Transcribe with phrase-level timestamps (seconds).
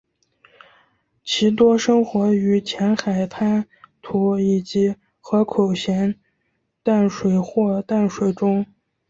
[1.23, 3.67] 其多生活于浅海滩
[4.01, 6.19] 涂以及河口咸
[6.81, 8.65] 淡水或淡水中。